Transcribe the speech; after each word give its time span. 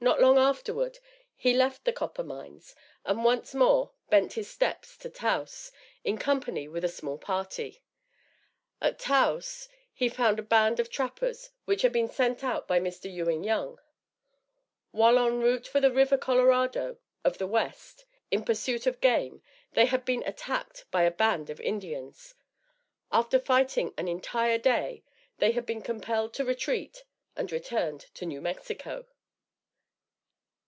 Not 0.00 0.20
long 0.20 0.38
afterward, 0.38 1.00
he 1.34 1.52
left 1.52 1.84
the 1.84 1.92
copper 1.92 2.22
mines, 2.22 2.76
and 3.04 3.24
once 3.24 3.52
more 3.52 3.94
bent 4.10 4.34
his 4.34 4.48
steps 4.48 4.96
to 4.98 5.10
Taos, 5.10 5.72
in 6.04 6.18
company 6.18 6.68
with 6.68 6.84
a 6.84 6.88
small 6.88 7.18
party. 7.18 7.82
At 8.80 9.00
Taos, 9.00 9.68
he 9.92 10.08
found 10.08 10.38
a 10.38 10.44
band 10.44 10.78
of 10.78 10.88
trappers 10.88 11.50
which 11.64 11.82
had 11.82 11.92
been 11.92 12.08
sent 12.08 12.44
out 12.44 12.68
by 12.68 12.78
Mr. 12.78 13.12
Ewing 13.12 13.42
Young. 13.42 13.80
While 14.92 15.18
en 15.18 15.40
route 15.40 15.66
for 15.66 15.80
the 15.80 15.90
river 15.90 16.16
Colorado 16.16 16.98
of 17.24 17.38
the 17.38 17.48
west, 17.48 18.04
in 18.30 18.44
pursuit 18.44 18.86
of 18.86 19.00
game, 19.00 19.42
they 19.72 19.86
had 19.86 20.04
been 20.04 20.22
attacked 20.22 20.84
by 20.92 21.02
a 21.02 21.10
band 21.10 21.50
of 21.50 21.60
Indians. 21.60 22.36
After 23.10 23.40
fighting 23.40 23.94
an 23.98 24.06
entire 24.06 24.58
day, 24.58 25.02
they 25.38 25.50
had 25.50 25.66
been 25.66 25.82
compelled 25.82 26.34
to 26.34 26.44
retreat, 26.44 27.02
and 27.34 27.50
returned 27.50 28.02
to 28.14 28.24
New 28.24 28.40
Mexico. 28.40 29.06